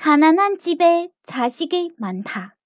[0.00, 2.56] 가난한 집에 자식이 많다.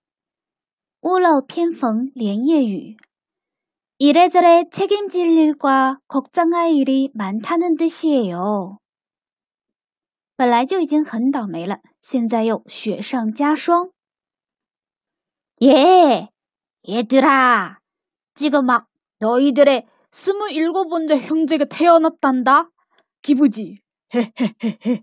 [1.03, 2.97] 우러 편逢 连夜雨.
[3.99, 8.79] 이래저래 책임질 일과 걱정할 일이 많다는 뜻이에요.
[10.37, 13.91] 本来就已经很倒霉了，现在又雪上加霜。
[15.63, 16.29] 예,
[16.89, 17.79] 얘들아,
[18.35, 18.89] 지금 막
[19.19, 22.71] 너희들의 스물일곱 번째 형제가 태어났단다.
[23.21, 23.77] 기쁘지?
[24.15, 25.03] 헤헤헤헤.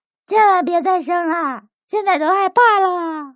[0.31, 3.35] 千万别再生了，现在都害怕了。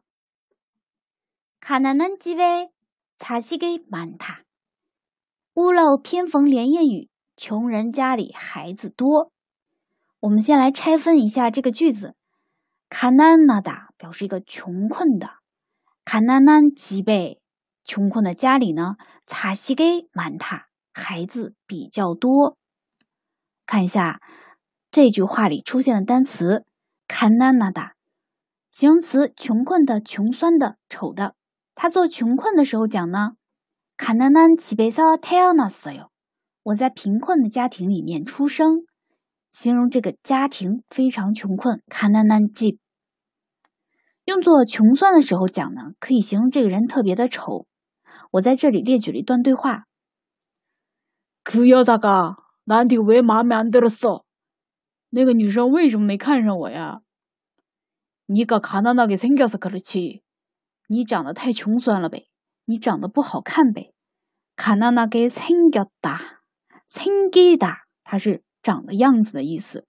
[1.59, 2.71] 卡南南基呗，
[3.17, 4.43] 查西给满塔。
[5.55, 9.33] 屋漏偏逢连夜雨，穷人家里孩子多。
[10.21, 12.15] 我们先来拆分一下这个句子。
[12.87, 15.31] 卡南那达表示一个穷困的，
[16.05, 17.41] 卡南南基呗，
[17.83, 22.57] 穷困的家里呢，查西给满塔，孩子比较多。
[23.65, 24.21] 看一下
[24.89, 26.65] 这句话里出现的单词。
[27.06, 27.94] 卡纳纳达，
[28.70, 31.34] 形容词，穷困的、穷酸的、丑的。
[31.74, 33.32] 他做穷困的时候讲呢，
[33.96, 36.10] 卡纳南齐贝萨泰奥纳斯哟，
[36.62, 38.84] 我在贫困的家庭里面出生，
[39.50, 41.82] 形容这个家庭非常穷困。
[41.88, 42.78] 卡纳南吉，
[44.24, 47.66] 用作穷酸的时候讲呢，可以形容这个人特别的丑。
[48.30, 49.84] 我在这里列举了一段对话。
[51.42, 54.20] 그여자가나한테왜마음에안들었어
[55.14, 57.02] 那个女生为什么没看上我呀？
[58.26, 60.22] 你가가난하게생겨서그렇 지。
[60.86, 62.28] 你长得太穷酸了呗，
[62.64, 63.92] 你长得不好看呗。
[64.56, 66.40] 가난하게생겼 다，
[66.88, 69.86] 생기 다， 它是长的样子的意思。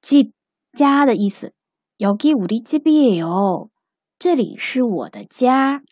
[0.00, 0.32] 집
[0.72, 1.54] 家的意思，
[1.98, 3.70] 여기우리집이에 요，
[4.18, 5.82] 这里是我的家。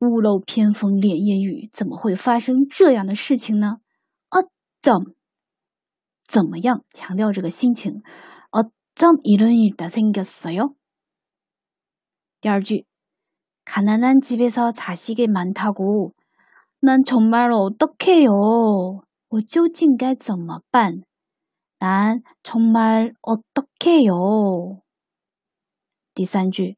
[0.00, 3.78] 屋漏偏逢连夜雨，怎么会发生这样的事情呢？
[4.28, 5.14] 어쩜
[6.28, 6.84] 怎么样？
[6.92, 8.02] 强调这个心情。
[8.50, 10.74] 어쩜이런일다생겼어 요？
[12.40, 12.84] 第二句。
[13.66, 16.12] 가난한 집에서 자식이 많다고
[16.80, 19.02] 난 정말 어떡해요.
[19.28, 21.04] 我究竟该怎么办?
[21.78, 24.82] 난 정말 어떡해요.
[26.14, 26.74] 第三句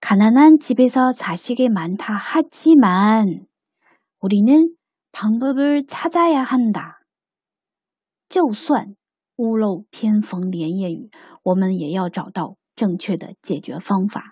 [0.00, 3.46] 가난한 집에서 자식이 많다 하지만
[4.20, 4.74] 우리는
[5.12, 7.00] 방법을 찾아야 한다.
[8.28, 8.94] 就算
[9.36, 11.10] 屋漏偏逢连夜雨，
[11.42, 14.31] 我们也要找到正确的解决方法。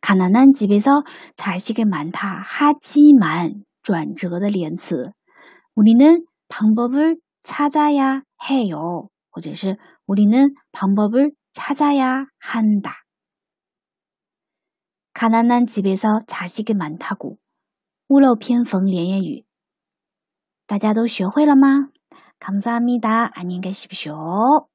[0.00, 1.02] 가난한 집에서
[1.36, 5.02] 자식이 많다 하지만 转折的连词，
[5.74, 9.08] 우리는 방법을 찾아야 해요.
[9.30, 9.76] 或者是
[10.06, 13.04] 우리는 방법을 찾아야 한다.
[15.14, 17.38] 가난한 집에서 자식이 많다고.
[18.08, 19.44] 屋漏偏逢连夜雨.
[20.66, 21.88] 大家都学会了吗？
[22.38, 23.30] 감사합니다.
[23.34, 24.68] 안녕히 계십시오.